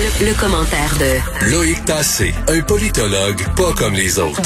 [0.00, 4.40] Le, commentaire de Loïc Tassé, un politologue pas comme les autres.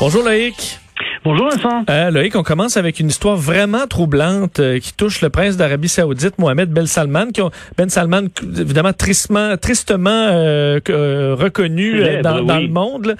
[0.00, 0.80] Bonjour Loïc.
[1.24, 1.84] Bonjour Vincent.
[1.88, 5.88] Euh, Loïc, on commence avec une histoire vraiment troublante euh, qui touche le prince d'Arabie
[5.88, 12.42] Saoudite, Mohamed Ben Salman, qui ont, Ben Salman évidemment tristement, tristement euh, euh reconnu dans,
[12.44, 13.16] dans, le monde,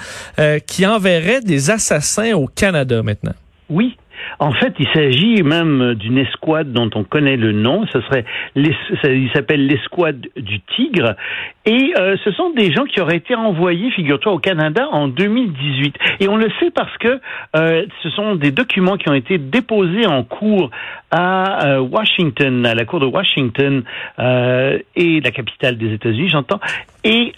[0.66, 3.34] qui enverrait des assassins au Canada maintenant.
[3.70, 3.96] Oui,
[4.38, 7.86] en fait, il s'agit même d'une escouade dont on connaît le nom.
[7.92, 8.24] Ce serait,
[8.56, 11.14] il s'appelle l'escouade du Tigre.
[11.66, 15.96] Et euh, ce sont des gens qui auraient été envoyés, figure-toi, au Canada en 2018.
[16.20, 17.20] Et on le sait parce que
[17.56, 20.70] euh, ce sont des documents qui ont été déposés en cours
[21.10, 23.82] à euh, Washington, à la cour de Washington
[24.18, 26.60] et la capitale des États-Unis, j'entends.
[27.04, 27.32] Et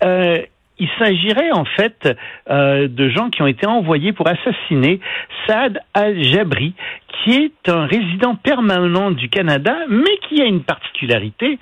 [0.78, 2.08] il s'agirait en fait
[2.50, 5.00] euh, de gens qui ont été envoyés pour assassiner
[5.46, 6.74] Saad al-Jabri,
[7.22, 11.58] qui est un résident permanent du Canada, mais qui a une particularité,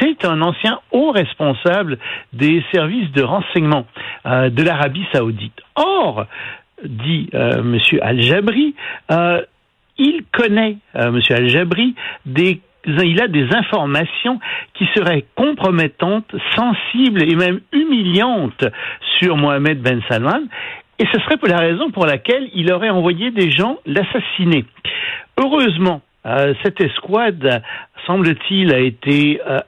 [0.00, 1.98] c'est un ancien haut responsable
[2.32, 3.86] des services de renseignement
[4.26, 5.60] euh, de l'Arabie saoudite.
[5.76, 6.26] Or,
[6.84, 7.78] dit euh, M.
[8.02, 8.74] al-Jabri,
[9.10, 9.42] euh,
[9.98, 11.20] il connaît, M.
[11.30, 11.94] al-Jabri,
[12.24, 14.40] des il a des informations
[14.74, 18.64] qui seraient compromettantes, sensibles et même humiliantes
[19.18, 20.42] sur Mohamed Ben Salman.
[20.98, 24.64] Et ce serait pour la raison pour laquelle il aurait envoyé des gens l'assassiner.
[25.36, 27.62] Heureusement, euh, cette escouade,
[28.06, 29.60] semble-t-il, a été euh,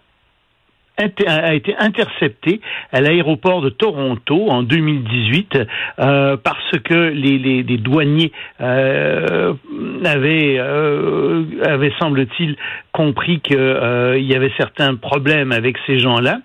[1.26, 2.60] a été intercepté
[2.92, 5.58] à l'aéroport de Toronto en 2018
[5.98, 9.54] euh, parce que les, les, les douaniers euh,
[10.04, 12.56] avaient, euh, avaient semble-t-il,
[12.92, 16.40] compris qu'il euh, y avait certains problèmes avec ces gens-là.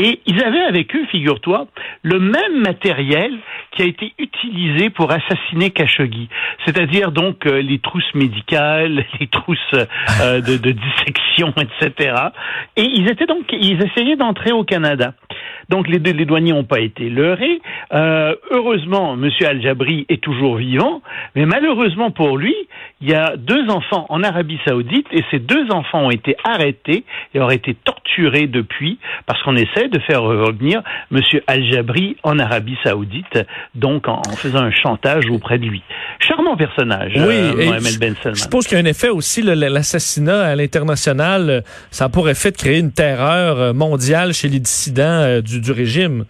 [0.00, 1.66] Et ils avaient avec eux, figure-toi,
[2.02, 3.32] le même matériel
[3.72, 6.28] qui a été utilisé pour assassiner Khashoggi,
[6.64, 12.14] c'est-à-dire donc euh, les trousses médicales, les trousses euh, de, de, dissection, etc.
[12.76, 15.14] Et ils étaient donc, ils essayaient d'entrer au Canada.
[15.68, 17.60] Donc les, les douaniers n'ont pas été leurrés.
[17.92, 19.30] Euh, heureusement, M.
[19.46, 21.02] Al-Jabri est toujours vivant,
[21.34, 22.54] mais malheureusement pour lui,
[23.00, 27.04] il y a deux enfants en Arabie Saoudite et ces deux enfants ont été arrêtés
[27.34, 30.82] et auraient été torturés depuis parce qu'on essaie de faire revenir
[31.12, 31.20] M.
[31.46, 33.38] Al-Jabri en Arabie Saoudite,
[33.74, 35.82] donc en, faisant un chantage auprès de lui.
[36.18, 38.34] Charmant personnage, oui, euh, Mohamed Ben Salman.
[38.34, 42.50] Je suppose qu'il y a un effet aussi, l'assassinat à l'international, ça a pour effet
[42.50, 46.24] de créer une terreur euh, mondiale chez les dissidents euh, du régime.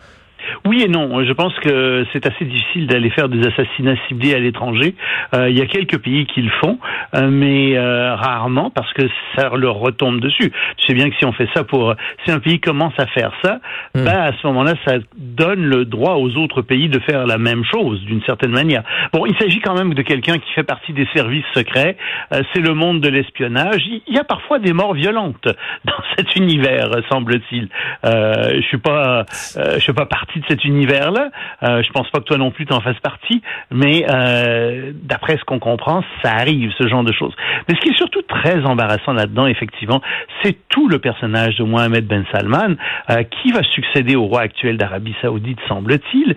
[0.64, 1.24] Oui et non.
[1.24, 4.94] Je pense que c'est assez difficile d'aller faire des assassinats ciblés à l'étranger.
[5.34, 6.78] Euh, il y a quelques pays qui le font,
[7.14, 9.02] euh, mais euh, rarement parce que
[9.36, 10.52] ça leur retombe dessus.
[10.76, 11.94] Tu sais bien que si on fait ça pour,
[12.24, 13.60] si un pays commence à faire ça,
[13.94, 14.04] hmm.
[14.04, 17.64] ben à ce moment-là, ça donne le droit aux autres pays de faire la même
[17.64, 18.82] chose d'une certaine manière.
[19.12, 21.96] Bon, il s'agit quand même de quelqu'un qui fait partie des services secrets.
[22.30, 23.82] c'est le monde de l'espionnage.
[23.86, 25.44] Il y a parfois des morts violentes
[25.84, 27.68] dans cet univers, semble-t-il.
[28.04, 29.24] je suis pas,
[29.56, 30.06] je suis pas
[30.38, 31.30] de cet univers-là.
[31.62, 35.44] Euh, je pense pas que toi non plus t'en fasses partie, mais euh, d'après ce
[35.44, 37.34] qu'on comprend, ça arrive ce genre de choses.
[37.68, 40.00] Mais ce qui est surtout très embarrassant là-dedans, effectivement,
[40.42, 42.74] c'est tout le personnage de Mohamed Ben Salman
[43.10, 46.36] euh, qui va succéder au roi actuel d'Arabie Saoudite, semble-t-il,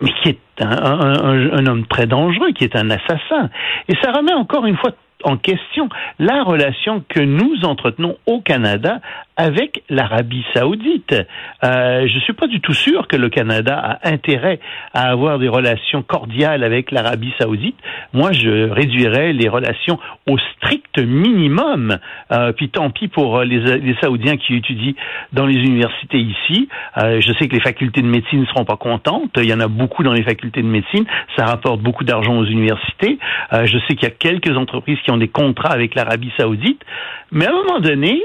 [0.00, 3.50] mais qui est un, un, homme très dangereux, qui est un assassin.
[3.88, 4.92] Et ça remet encore une fois
[5.24, 9.00] en question la relation que nous entretenons au Canada
[9.36, 11.12] avec l'Arabie saoudite.
[11.64, 14.60] Euh, je ne suis pas du tout sûr que le Canada a intérêt
[14.94, 17.76] à avoir des relations cordiales avec l'Arabie saoudite.
[18.12, 21.98] Moi, je réduirais les relations au strict minimum.
[22.32, 24.94] Euh, puis tant pis pour les, les, Saoudiens qui étudient
[25.32, 26.68] dans les universités ici.
[26.98, 29.32] Euh, je sais que les facultés de médecine ne seront pas contentes.
[29.36, 31.04] Il y en a beaucoup dans les facultés de médecine.
[31.36, 33.18] Ça rapporte beaucoup d'argent aux universités.
[33.52, 36.82] Euh, je sais qu'il y a quelques entreprises qui ont des contrats avec l'Arabie saoudite.
[37.32, 38.22] Mais à un moment donné,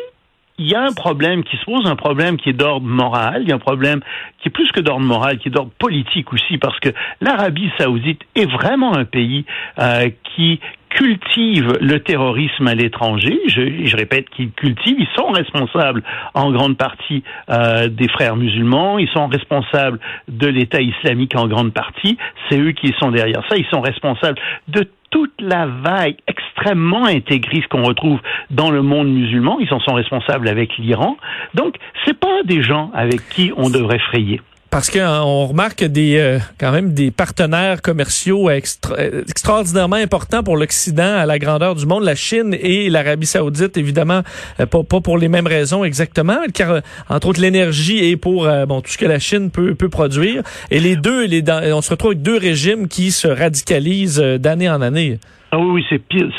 [0.62, 3.50] il y a un problème qui se pose, un problème qui est d'ordre moral, il
[3.50, 4.02] y a un problème
[4.40, 6.90] qui est plus que d'ordre moral, qui est d'ordre politique aussi, parce que
[7.20, 9.46] l'Arabie saoudite est vraiment un pays
[9.80, 13.40] euh, qui cultive le terrorisme à l'étranger.
[13.48, 14.98] Je, répète qu'ils cultivent.
[15.00, 19.00] Ils sont responsables en grande partie euh, des frères musulmans.
[19.00, 22.18] Ils sont responsables de l'État islamique en grande partie.
[22.50, 23.56] C'est eux qui sont derrière ça.
[23.56, 24.38] Ils sont responsables
[24.68, 28.20] de toute la vague extrêmement intégriste qu'on retrouve
[28.50, 29.60] dans le monde musulman.
[29.60, 31.18] Ils en sont responsables avec l'Iran.
[31.54, 31.76] Donc,
[32.06, 34.42] c'est pas des gens avec qui on devrait frayer
[34.72, 41.18] parce qu'on hein, remarque des euh, quand même des partenaires commerciaux extraordinairement importants pour l'Occident
[41.18, 44.22] à la grandeur du monde, la Chine et l'Arabie Saoudite, évidemment,
[44.62, 46.80] euh, pas, pas, pour les mêmes raisons exactement, car euh,
[47.10, 50.42] entre autres l'énergie est pour bon tout ce que la Chine peut, peut produire.
[50.72, 51.28] Et les deux,
[51.74, 55.20] on se retrouve avec deux régimes qui se radicalisent d'année en année.
[55.52, 56.30] Ah oui, oui, c'est pire,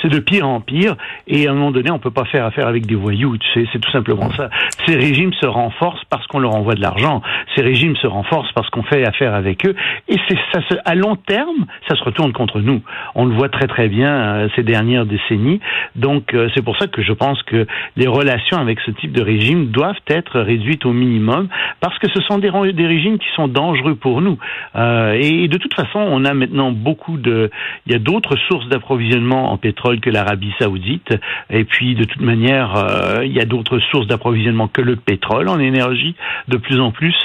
[0.00, 0.96] c'est de pire en pire.
[1.26, 3.36] Et à un moment donné, on peut pas faire affaire avec des voyous.
[3.36, 4.48] Tu sais, c'est tout simplement ça.
[4.86, 7.20] Ces régimes se renforcent parce qu'on leur envoie de l'argent.
[7.56, 9.74] Ces régimes se renforcent parce qu'on fait affaire avec eux.
[10.08, 12.80] Et c'est ça, se, à long terme, ça se retourne contre nous.
[13.14, 15.60] On le voit très très bien euh, ces dernières décennies.
[15.96, 19.22] Donc euh, c'est pour ça que je pense que les relations avec ce type de
[19.22, 21.48] régime doivent être réduites au minimum
[21.80, 24.38] parce que ce sont des, des régimes qui sont dangereux pour nous.
[24.76, 27.50] Euh, et de toute façon, on a maintenant beaucoup de,
[27.86, 31.14] il y a d'autres sources d'approvisionnement en pétrole que l'Arabie saoudite.
[31.50, 35.48] Et puis, de toute manière, euh, il y a d'autres sources d'approvisionnement que le pétrole
[35.48, 36.14] en énergie,
[36.48, 37.16] de plus en plus.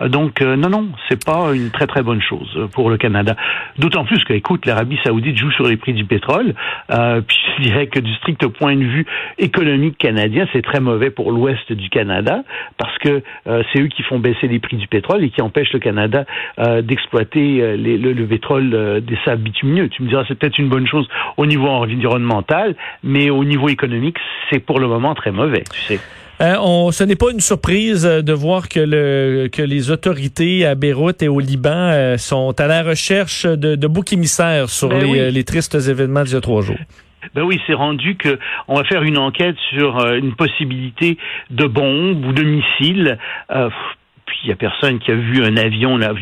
[0.00, 3.36] Donc, euh, non, non, c'est pas une très très bonne chose pour le Canada.
[3.78, 6.54] D'autant plus que, écoute, l'Arabie saoudite joue sur les prix du pétrole.
[6.90, 9.06] Euh, puis, je dirais que du strict point de vue
[9.38, 12.42] économique canadien, c'est très mauvais pour l'ouest du Canada
[12.78, 15.78] parce que c'est eux qui font baisser les prix du pétrole et qui empêchent le
[15.78, 16.24] Canada
[16.82, 19.88] d'exploiter le, le, pétrole des sables bitumineux.
[19.88, 23.68] Tu me diras, c'est peut-être une bonne bonne chose au niveau environnemental, mais au niveau
[23.68, 24.18] économique,
[24.50, 26.00] c'est pour le moment très mauvais, tu sais.
[26.42, 30.66] Euh, on, ce n'est pas une surprise euh, de voir que, le, que les autorités
[30.66, 34.90] à Beyrouth et au Liban euh, sont à la recherche de, de boucs émissaires sur
[34.90, 36.76] ben les, les, tristes événements d'il y a trois jours.
[37.34, 38.38] Ben oui, c'est rendu que
[38.68, 41.16] on va faire une enquête sur une possibilité
[41.48, 43.18] de bombe ou de missile
[43.48, 44.05] puis
[44.46, 46.12] il y a personne qui a vu un avion là.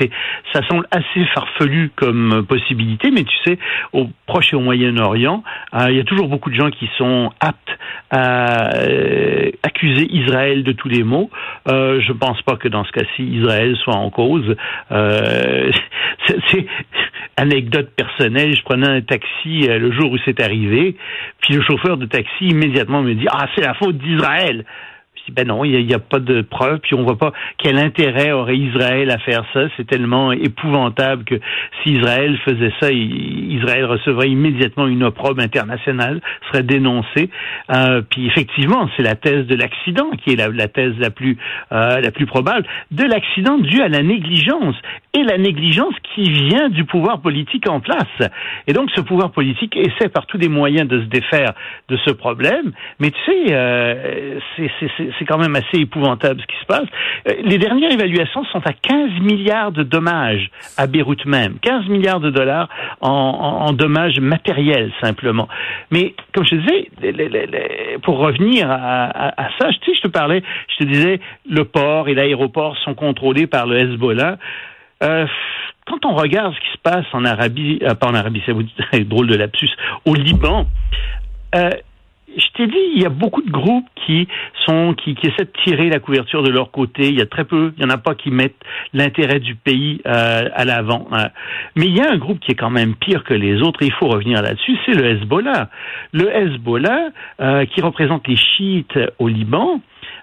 [0.00, 0.10] C'est,
[0.52, 3.58] ça semble assez farfelu comme possibilité, mais tu sais,
[3.92, 5.44] au Proche et au Moyen-Orient,
[5.74, 7.78] euh, il y a toujours beaucoup de gens qui sont aptes
[8.10, 11.30] à euh, accuser Israël de tous les maux.
[11.68, 14.56] Euh, je pense pas que dans ce cas-ci, Israël soit en cause.
[14.90, 15.70] Euh,
[16.26, 16.66] c'est,
[17.36, 18.56] anecdote personnelle.
[18.56, 20.96] Je prenais un taxi le jour où c'est arrivé,
[21.42, 24.64] puis le chauffeur de taxi immédiatement me dit ah c'est la faute d'Israël
[25.32, 28.56] ben non, il n'y a, pas de preuves, puis on voit pas quel intérêt aurait
[28.56, 29.68] Israël à faire ça.
[29.76, 31.36] C'est tellement épouvantable que
[31.82, 36.20] si Israël faisait ça, Israël recevrait immédiatement une opprobre internationale,
[36.50, 37.30] serait dénoncé.
[37.74, 41.36] Euh, puis effectivement, c'est la thèse de l'accident qui est la, thèse la plus
[41.72, 44.76] euh, la plus probable de l'accident dû à la négligence
[45.16, 48.30] et la négligence qui vient du pouvoir politique en place.
[48.66, 51.54] Et donc ce pouvoir politique essaie par tous les moyens de se défaire
[51.88, 52.72] de ce problème.
[53.00, 54.38] Mais tu sais, euh,
[55.18, 56.88] c'est quand même assez épouvantable ce qui se passe.
[57.28, 61.54] Euh, les dernières évaluations sont à 15 milliards de dommages à Beyrouth même.
[61.62, 62.68] 15 milliards de dollars
[63.00, 65.48] en, en, dommages matériels simplement.
[65.90, 69.06] Mais comme je disais, pour revenir à,
[69.42, 72.94] à, ça, tu sais, je te parlais, je te disais, le port et l'aéroport sont
[72.94, 74.38] contrôlés par le Hezbollah.
[75.02, 75.26] Euh,
[75.86, 78.76] quand on regarde ce qui se passe en Arabie, euh, pas en Arabie Saoudite,
[79.08, 79.70] drôle de lapsus,
[80.04, 80.66] au Liban,
[81.54, 81.70] euh,
[82.36, 84.28] je t'ai dit, il y a beaucoup de groupes qui
[84.66, 87.08] sont qui, qui, essaient de tirer la couverture de leur côté.
[87.08, 88.62] Il y a très peu, il y en a pas qui mettent
[88.92, 91.08] l'intérêt du pays euh, à l'avant.
[91.12, 91.28] Hein.
[91.76, 93.82] Mais il y a un groupe qui est quand même pire que les autres.
[93.82, 94.76] Et il faut revenir là-dessus.
[94.84, 95.70] C'est le Hezbollah.
[96.12, 97.08] Le Hezbollah,
[97.40, 99.80] euh, qui représente les chiites au Liban.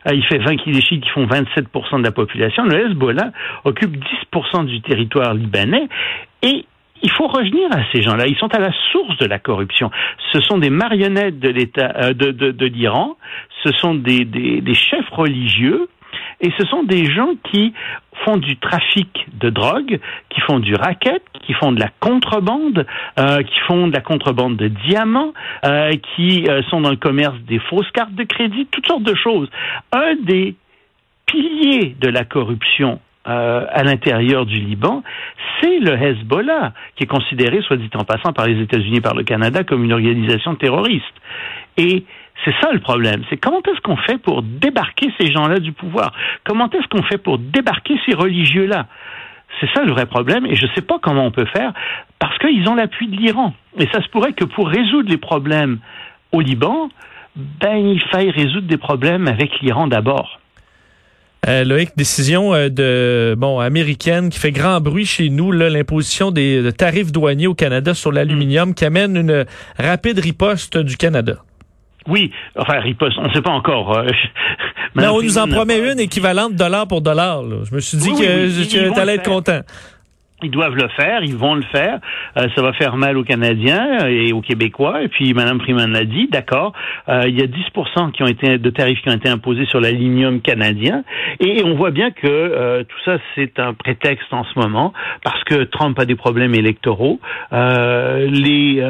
[0.07, 2.63] Euh, il fait 20 les qui font 27% de la population.
[2.63, 3.31] Le Hezbollah
[3.63, 3.97] occupe
[4.33, 5.87] 10% du territoire libanais
[6.41, 6.65] et
[7.03, 8.27] il faut revenir à ces gens-là.
[8.27, 9.91] Ils sont à la source de la corruption.
[10.31, 13.17] Ce sont des marionnettes de l'État euh, de, de, de l'Iran.
[13.63, 15.89] Ce sont des, des, des chefs religieux.
[16.43, 17.73] Et ce sont des gens qui
[18.25, 19.99] font du trafic de drogue,
[20.29, 22.85] qui font du racket, qui font de la contrebande,
[23.17, 25.33] euh, qui font de la contrebande de diamants,
[25.65, 29.15] euh, qui euh, sont dans le commerce des fausses cartes de crédit, toutes sortes de
[29.15, 29.49] choses.
[29.93, 30.55] Un des
[31.25, 35.01] piliers de la corruption à l'intérieur du Liban,
[35.61, 39.15] c'est le Hezbollah, qui est considéré, soit dit en passant, par les États-Unis et par
[39.15, 41.05] le Canada comme une organisation terroriste.
[41.77, 42.05] Et
[42.45, 43.23] c'est ça le problème.
[43.29, 46.13] C'est comment est-ce qu'on fait pour débarquer ces gens-là du pouvoir?
[46.43, 48.87] Comment est-ce qu'on fait pour débarquer ces religieux-là?
[49.59, 51.73] C'est ça le vrai problème, et je ne sais pas comment on peut faire,
[52.19, 53.53] parce qu'ils ont l'appui de l'Iran.
[53.77, 55.79] Et ça se pourrait que pour résoudre les problèmes
[56.31, 56.89] au Liban,
[57.35, 60.39] ben, il faille résoudre des problèmes avec l'Iran d'abord.
[61.47, 66.71] Euh, Loïc, décision euh, de bon américaine qui fait grand bruit chez nous, l'imposition des
[66.71, 69.45] tarifs douaniers au Canada sur l'aluminium qui amène une
[69.77, 71.43] rapide riposte du Canada.
[72.07, 73.97] Oui, enfin riposte, on ne sait pas encore.
[73.97, 74.07] Euh,
[74.95, 77.43] non, on nous en promet une équivalente dollar pour dollar.
[77.63, 79.61] Je me suis dit que tu allais être content.
[80.43, 81.99] Ils doivent le faire, ils vont le faire.
[82.37, 85.03] Euh, ça va faire mal aux Canadiens et aux Québécois.
[85.03, 86.73] Et puis, Mme Freeman l'a dit, d'accord,
[87.09, 87.63] euh, il y a 10
[88.13, 91.03] qui ont été de tarifs qui ont été imposés sur l'aluminium canadien.
[91.39, 95.43] Et on voit bien que euh, tout ça, c'est un prétexte en ce moment parce
[95.45, 97.19] que Trump a des problèmes électoraux.
[97.51, 98.81] Les,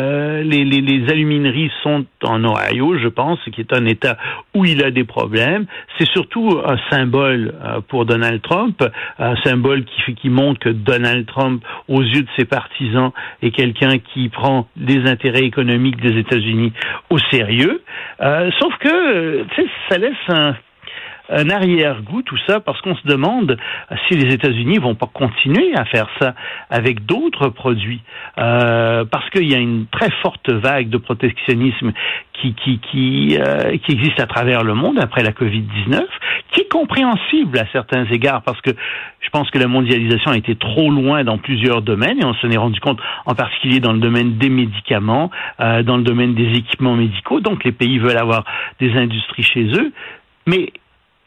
[0.44, 4.18] les, les, les, alumineries sont en Ohio, je pense, qui est un État
[4.54, 5.66] où il a des problèmes.
[5.98, 7.54] C'est surtout un symbole
[7.90, 8.84] pour Donald Trump,
[9.20, 11.43] un symbole qui, qui montre que Donald Trump
[11.88, 16.74] Aux yeux de ses partisans, est quelqu'un qui prend les intérêts économiques des États-Unis
[17.10, 17.82] au sérieux.
[18.22, 20.56] Euh, sauf que, sais, ça laisse
[21.30, 23.58] un arrière-goût, tout ça, parce qu'on se demande
[24.08, 26.36] si les États-Unis vont pas continuer à faire ça
[26.70, 28.02] avec d'autres produits,
[28.38, 31.94] euh, parce qu'il y a une très forte vague de protectionnisme
[32.42, 36.02] qui euh, existe à travers le monde après la Covid-19,
[36.54, 38.72] qui est compréhensible à certains égards, parce que
[39.20, 42.50] je pense que la mondialisation a été trop loin dans plusieurs domaines, et on s'en
[42.50, 46.52] est rendu compte en particulier dans le domaine des médicaments, euh, dans le domaine des
[46.54, 48.46] équipements médicaux, donc les pays veulent avoir
[48.80, 49.92] des industries chez eux,
[50.46, 50.72] mais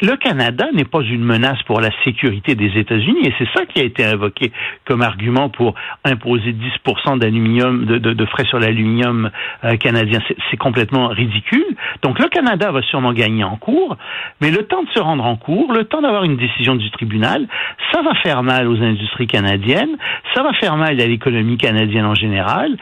[0.00, 3.81] le Canada n'est pas une menace pour la sécurité des États-Unis et c'est ça qui
[3.81, 4.53] a été invoqué
[4.85, 5.75] comme argument pour
[6.05, 6.55] imposer
[6.87, 9.31] 10% d'aluminium, de, frais sur l'aluminium
[9.65, 10.21] euh, canadien.
[10.50, 11.65] C'est complètement ridicule.
[12.03, 13.97] Donc le Canada va sûrement gagner en cours,
[14.41, 17.49] mais le temps de se rendre en cours, le temps d'avoir une décision du tribunal,
[17.93, 19.97] ça va faire mal aux industries canadiennes,
[20.35, 22.76] ça va faire mal à l'économie canadienne en général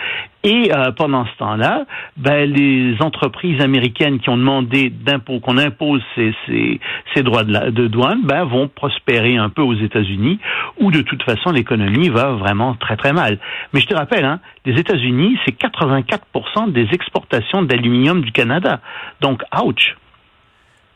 [0.44, 1.86] et euh, pendant ce temps-là,
[2.18, 6.80] ben, les entreprises américaines qui ont demandé d'impôt qu'on impose ces, ces,
[7.14, 10.38] ces droits de, de douane, ben, vont prospérer un peu aux États-Unis,
[10.78, 13.38] où de toute façon l'économie va vraiment très très mal.
[13.72, 18.80] Mais je te rappelle, hein, les États-Unis, c'est 84% des exportations d'aluminium du Canada.
[19.22, 19.96] Donc, ouch.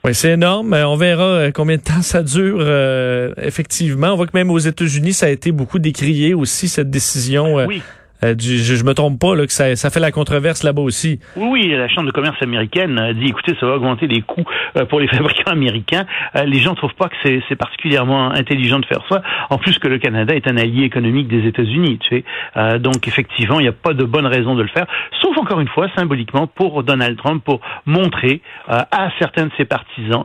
[0.04, 0.74] Oui, c'est énorme.
[0.74, 2.58] On verra euh, combien de temps ça dure.
[2.60, 6.90] Euh, effectivement, on voit que même aux États-Unis, ça a été beaucoup décrié aussi cette
[6.90, 7.54] décision.
[7.66, 7.82] oui.
[8.24, 11.20] Euh, je, je me trompe pas là, que ça, ça fait la controverse là-bas aussi.
[11.36, 14.44] Oui, la Chambre de commerce américaine a dit, écoutez, ça va augmenter les coûts
[14.76, 16.04] euh, pour les fabricants américains.
[16.36, 19.22] Euh, les gens trouvent pas que c'est particulièrement intelligent de faire ça.
[19.50, 22.24] En plus que le Canada est un allié économique des États-Unis, tu
[22.56, 22.78] sais.
[22.78, 24.86] donc effectivement, il n'y a pas de bonne raison de le faire,
[25.20, 30.24] sauf encore une fois symboliquement pour Donald Trump pour montrer à certains de ses partisans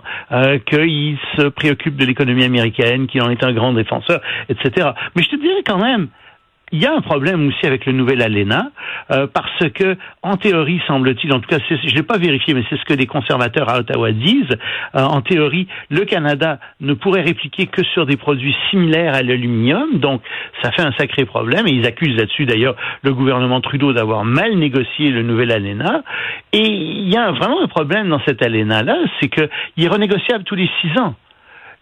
[0.66, 4.90] qu'il se préoccupe de l'économie américaine, qu'il en est un grand défenseur, etc.
[5.16, 6.08] Mais je te dirais quand même,
[6.74, 8.72] il y a un problème aussi avec le nouvel ALENA,
[9.12, 12.64] euh, parce que, en théorie, semble-t-il, en tout cas, je ne l'ai pas vérifié, mais
[12.68, 14.58] c'est ce que les conservateurs à Ottawa disent,
[14.96, 20.00] euh, en théorie, le Canada ne pourrait répliquer que sur des produits similaires à l'aluminium,
[20.00, 20.24] donc
[20.64, 24.56] ça fait un sacré problème, et ils accusent là-dessus d'ailleurs le gouvernement Trudeau d'avoir mal
[24.56, 26.02] négocié le nouvel ALENA,
[26.54, 30.56] et il y a vraiment un problème dans cet ALENA-là, c'est qu'il est renégociable tous
[30.56, 31.14] les six ans.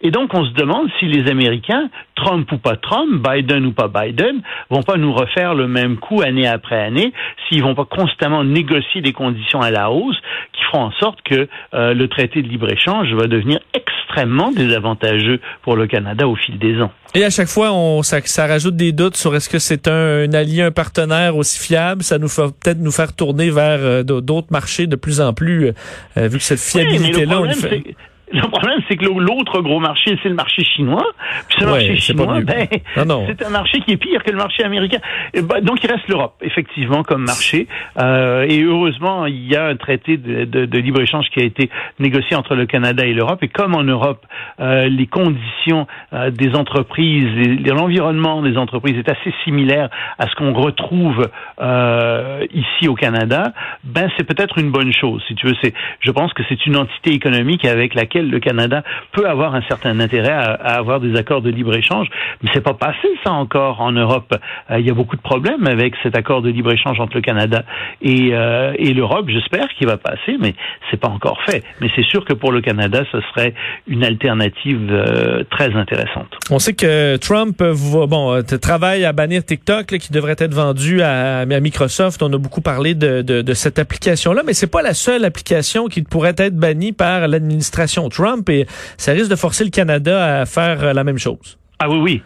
[0.02, 3.88] Et donc, on se demande si les Américains, Trump ou pas Trump, Biden ou pas
[3.88, 7.14] Biden, vont pas nous refaire le même coup année après année,
[7.48, 10.18] s'ils vont pas constamment négocier des conditions à la hausse
[10.54, 15.76] qui feront en sorte que euh, le traité de libre-échange va devenir extrêmement désavantageux pour
[15.76, 16.92] le Canada au fil des ans.
[17.14, 20.32] Et à chaque fois, on, ça, ça rajoute des doutes sur est-ce que c'est un,
[20.34, 22.04] allié, un partenaire aussi fiable.
[22.04, 25.74] Ça nous fait peut-être nous faire tourner vers euh, d'autres marchés de plus en plus,
[26.18, 27.96] euh, vu que cette fiabilité-là, on fait...
[28.34, 31.06] Le problème, c'est que l'autre gros marché, c'est le marché chinois.
[31.50, 35.00] Puis ce marché chinois, ben, c'est un marché qui est pire que le marché américain.
[35.34, 37.68] Ben, donc, il reste l'Europe, effectivement, comme marché.
[38.00, 41.70] Euh, et heureusement, il y a un traité de, de, de libre-échange qui a été
[42.00, 43.44] négocié entre le Canada et l'Europe.
[43.44, 44.26] Et comme en Europe,
[44.60, 47.28] euh, les conditions euh, des entreprises,
[47.66, 51.30] l'environnement des entreprises est assez similaire à ce qu'on retrouve
[51.62, 55.24] euh, ici au Canada, ben c'est peut-être une bonne chose.
[55.28, 55.56] Si tu veux,
[56.00, 60.00] je pense que c'est une entité économique avec laquelle le Canada peut avoir un certain
[60.00, 62.08] intérêt à, avoir des accords de libre-échange.
[62.42, 64.34] Mais c'est pas passé ça encore en Europe.
[64.70, 67.64] Euh, il y a beaucoup de problèmes avec cet accord de libre-échange entre le Canada
[68.02, 69.26] et, euh, et l'Europe.
[69.30, 70.56] J'espère qu'il va passer, mais
[70.90, 71.64] c'est pas encore fait.
[71.80, 73.54] Mais c'est sûr que pour le Canada, ce serait
[73.88, 76.28] une alternative euh, très intéressante.
[76.50, 82.24] On sait que Trump bon, travaille à bannir TikTok, qui devrait être vendu à, Microsoft.
[82.24, 85.88] On a beaucoup parlé de, de, de cette application-là, mais c'est pas la seule application
[85.88, 88.66] qui pourrait être bannie par l'administration Trump et
[88.98, 91.58] ça risque de forcer le Canada à faire euh, la même chose.
[91.80, 92.22] Ah oui, oui.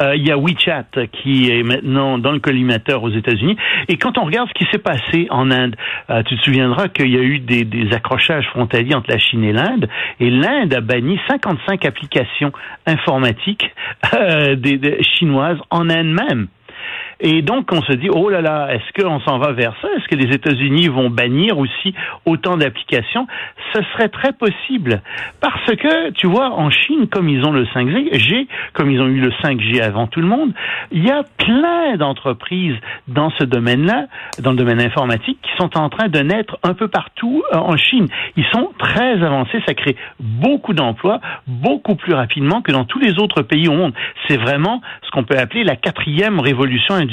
[0.00, 3.56] Euh, il y a WeChat qui est maintenant dans le collimateur aux États-Unis.
[3.88, 5.74] Et quand on regarde ce qui s'est passé en Inde,
[6.10, 9.52] euh, tu te souviendras qu'il y a eu des, accrochages frontaliers entre la Chine et
[9.52, 9.88] l'Inde.
[10.20, 12.52] Et l'Inde a banni 55 applications
[12.86, 13.72] informatiques
[15.18, 16.48] chinoises en Inde même.
[17.20, 19.88] Et donc, on se dit, oh là là, est-ce qu'on s'en va vers ça?
[19.96, 21.92] Est-ce que les États-Unis vont bannir aussi
[22.24, 23.26] autant d'applications?
[23.74, 25.02] Ce serait très possible.
[25.40, 29.20] Parce que, tu vois, en Chine, comme ils ont le 5G, comme ils ont eu
[29.20, 30.52] le 5G avant tout le monde,
[30.92, 32.76] il y a plein d'entreprises
[33.08, 34.06] dans ce domaine-là,
[34.40, 37.76] dans le domaine informatique, qui sont en train de naître un peu partout euh, en
[37.76, 38.06] Chine.
[38.36, 43.18] Ils sont très avancés, ça crée beaucoup d'emplois, beaucoup plus rapidement que dans tous les
[43.18, 43.92] autres pays au monde.
[44.28, 47.07] C'est vraiment ce qu'on peut appeler la quatrième révolution industrielle.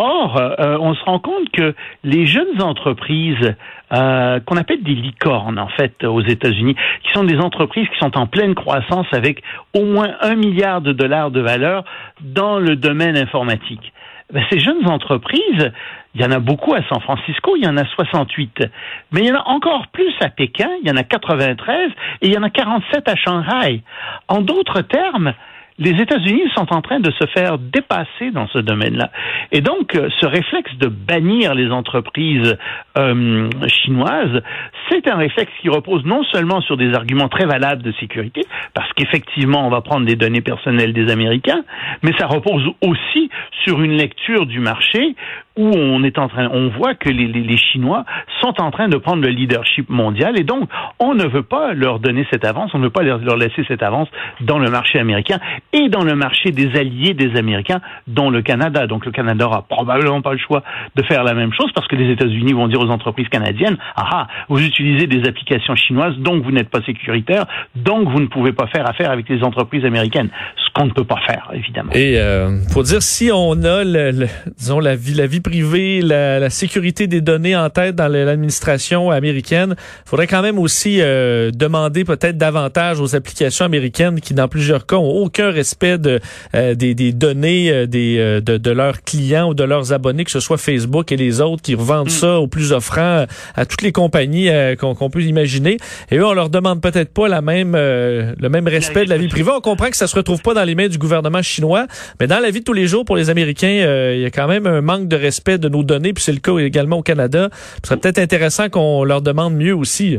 [0.00, 1.74] Or, euh, on se rend compte que
[2.04, 3.56] les jeunes entreprises
[3.92, 8.16] euh, qu'on appelle des licornes en fait aux États-Unis, qui sont des entreprises qui sont
[8.16, 9.42] en pleine croissance avec
[9.74, 11.84] au moins un milliard de dollars de valeur
[12.20, 13.92] dans le domaine informatique.
[14.32, 15.72] Ben, ces jeunes entreprises,
[16.14, 18.62] il y en a beaucoup à San Francisco, il y en a 68.
[19.10, 22.26] Mais il y en a encore plus à Pékin, il y en a 93 et
[22.26, 23.82] il y en a 47 à Shanghai.
[24.28, 25.32] En d'autres termes,
[25.78, 29.10] les États-Unis sont en train de se faire dépasser dans ce domaine-là.
[29.52, 32.56] Et donc, euh, ce réflexe de bannir les entreprises
[32.98, 34.42] euh, chinoises,
[34.90, 38.42] c'est un réflexe qui repose non seulement sur des arguments très valables de sécurité,
[38.74, 41.62] parce qu'effectivement, on va prendre des données personnelles des Américains,
[42.02, 43.30] mais ça repose aussi
[43.64, 45.14] sur une lecture du marché
[45.58, 48.04] où on est en train, on voit que les, les, Chinois
[48.40, 51.98] sont en train de prendre le leadership mondial et donc on ne veut pas leur
[51.98, 54.08] donner cette avance, on ne veut pas leur, laisser cette avance
[54.40, 55.40] dans le marché américain
[55.72, 58.86] et dans le marché des alliés des Américains, dont le Canada.
[58.86, 60.62] Donc le Canada aura probablement pas le choix
[60.94, 64.08] de faire la même chose parce que les États-Unis vont dire aux entreprises canadiennes ah,
[64.12, 68.52] ah vous utilisez des applications chinoises, donc vous n'êtes pas sécuritaire, donc vous ne pouvez
[68.52, 71.90] pas faire affaire avec les entreprises américaines, ce qu'on ne peut pas faire évidemment.
[71.94, 76.50] Et euh, faut dire si on a le, disons la vie la vie privée, la,
[76.50, 82.04] sécurité des données en tête dans l'administration américaine, il faudrait quand même aussi euh, demander
[82.04, 86.20] peut-être davantage aux applications américaines qui, dans plusieurs cas, ont aucun respect de,
[86.54, 90.30] euh, des, des, données euh, des, de, de, leurs clients ou de leurs abonnés, que
[90.30, 92.10] ce soit Facebook et les autres qui revendent mm.
[92.10, 93.24] ça au plus offrant
[93.54, 95.78] à toutes les compagnies qu'on peut imaginer.
[96.10, 99.28] Et eux, on leur demande peut-être pas la même, le même respect de la vie
[99.28, 99.52] privée.
[99.56, 101.86] On comprend que ça se retrouve pas dans les mains du gouvernement chinois,
[102.20, 104.48] mais dans la vie de tous les jours pour les Américains, il y a quand
[104.48, 107.48] même un manque de respect de nos données, puis c'est le cas également au Canada.
[107.52, 110.18] Ce serait peut-être intéressant qu'on leur demande mieux aussi.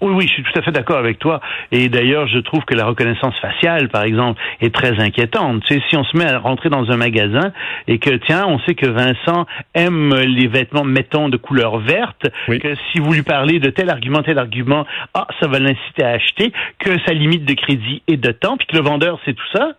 [0.00, 1.40] Oui, oui, je suis tout à fait d'accord avec toi.
[1.72, 5.62] Et d'ailleurs, je trouve que la reconnaissance faciale, par exemple, est très inquiétante.
[5.64, 7.52] Tu sais, si on se met à rentrer dans un magasin
[7.88, 12.74] et que, tiens, on sait que Vincent aime les vêtements, mettons, de couleur verte, que
[12.92, 14.84] si vous lui parlez de tel argument, tel argument,
[15.14, 18.66] ah, ça va l'inciter à acheter, que sa limite de crédit est de temps, puis
[18.66, 19.70] que le vendeur, c'est tout ça,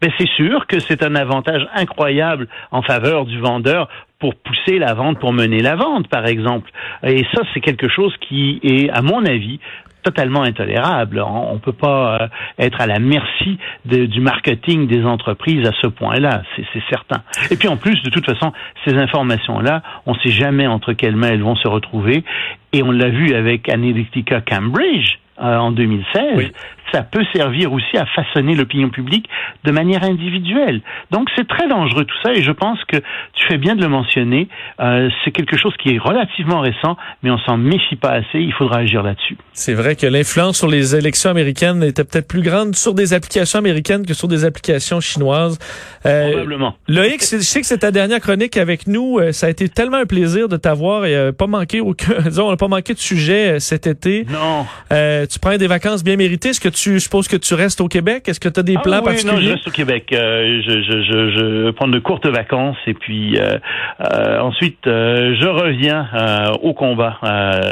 [0.00, 4.94] ben c'est sûr que c'est un avantage incroyable en faveur du vendeur pour pousser la
[4.94, 6.70] vente, pour mener la vente, par exemple.
[7.04, 9.60] Et ça, c'est quelque chose qui est, à mon avis,
[10.02, 11.20] totalement intolérable.
[11.20, 15.86] On ne peut pas euh, être à la merci du marketing des entreprises à ce
[15.86, 17.22] point-là, c'est certain.
[17.50, 18.52] Et puis en plus, de toute façon,
[18.86, 22.24] ces informations-là, on ne sait jamais entre quelles mains elles vont se retrouver.
[22.72, 26.52] Et on l'a vu avec Analytica Cambridge euh, en 2016
[26.92, 29.28] ça peut servir aussi à façonner l'opinion publique
[29.64, 30.80] de manière individuelle.
[31.10, 33.88] Donc c'est très dangereux tout ça et je pense que tu fais bien de le
[33.88, 34.48] mentionner.
[34.80, 38.38] Euh, c'est quelque chose qui est relativement récent, mais on s'en méfie pas assez.
[38.40, 39.36] Il faudra agir là-dessus.
[39.52, 43.58] C'est vrai que l'influence sur les élections américaines était peut-être plus grande sur des applications
[43.58, 45.58] américaines que sur des applications chinoises.
[46.06, 46.74] Euh, Probablement.
[46.88, 49.18] Loïc, je sais que c'est ta dernière chronique avec nous.
[49.18, 52.46] Euh, ça a été tellement un plaisir de t'avoir et euh, pas manqué aucun, disons,
[52.46, 54.26] on n'a pas manqué de sujet euh, cet été.
[54.30, 54.66] Non.
[55.28, 56.50] Tu prends des vacances bien méritées?
[56.50, 58.28] Est-ce que tu, je suppose que tu restes au Québec?
[58.28, 59.34] Est-ce que tu as des ah plans oui, particuliers?
[59.34, 60.04] Non, je reste au Québec.
[60.12, 63.58] Euh, je, je, je, je prends de courtes vacances et puis euh,
[64.00, 66.08] euh, ensuite je reviens
[66.62, 67.18] au combat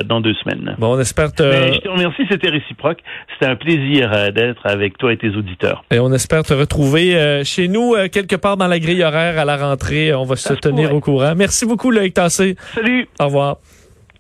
[0.04, 0.76] dans deux semaines.
[0.78, 1.42] Bon, on espère te...
[1.42, 2.98] je te remercie, c'était réciproque.
[3.32, 5.84] C'était un plaisir d'être avec toi et tes auditeurs.
[5.90, 9.56] Et on espère te retrouver chez nous quelque part dans la grille horaire à la
[9.56, 10.12] rentrée.
[10.14, 11.34] On va se tenir au courant.
[11.36, 12.56] Merci beaucoup, Loïc Tassé.
[12.74, 13.08] Salut.
[13.20, 13.56] Au revoir.